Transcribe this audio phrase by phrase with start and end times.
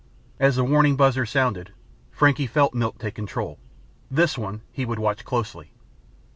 [0.39, 1.73] As the warning buzzer sounded,
[2.09, 3.59] Frankie felt Milt take control.
[4.09, 5.73] This one he would watch closely.